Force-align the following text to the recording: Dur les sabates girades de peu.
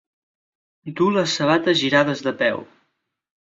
Dur 1.01 1.11
les 1.19 1.37
sabates 1.41 1.79
girades 1.85 2.27
de 2.29 2.37
peu. 2.43 2.69